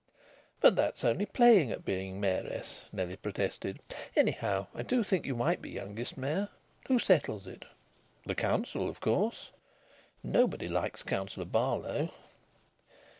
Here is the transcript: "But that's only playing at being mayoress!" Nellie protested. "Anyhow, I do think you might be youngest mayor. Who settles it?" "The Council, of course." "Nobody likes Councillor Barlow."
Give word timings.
"But 0.61 0.75
that's 0.75 1.03
only 1.05 1.27
playing 1.27 1.71
at 1.71 1.85
being 1.85 2.19
mayoress!" 2.19 2.85
Nellie 2.91 3.17
protested. 3.17 3.77
"Anyhow, 4.15 4.65
I 4.73 4.81
do 4.81 5.03
think 5.03 5.27
you 5.27 5.35
might 5.35 5.61
be 5.61 5.69
youngest 5.69 6.17
mayor. 6.17 6.49
Who 6.87 6.97
settles 6.97 7.45
it?" 7.45 7.65
"The 8.25 8.33
Council, 8.33 8.89
of 8.89 8.99
course." 8.99 9.51
"Nobody 10.23 10.67
likes 10.67 11.03
Councillor 11.03 11.45
Barlow." 11.45 12.09